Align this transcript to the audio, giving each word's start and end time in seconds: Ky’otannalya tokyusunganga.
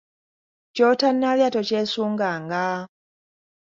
Ky’otannalya 0.75 1.47
tokyusunganga. 1.55 2.65